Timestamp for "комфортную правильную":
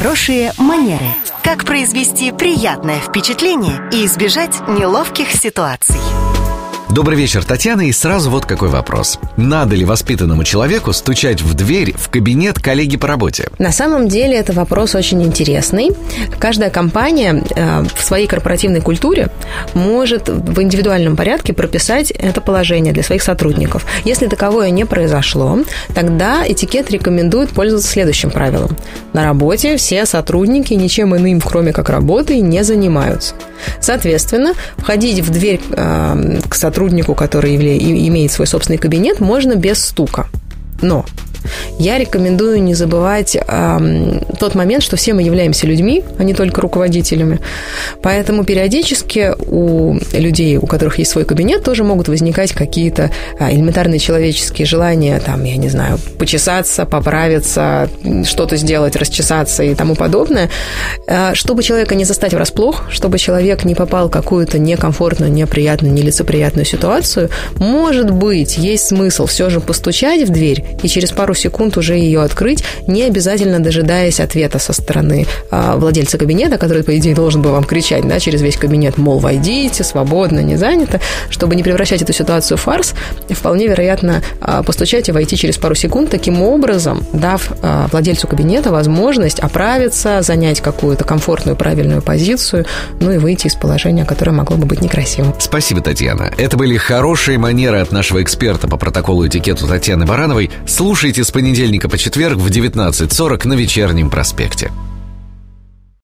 91.04-92.02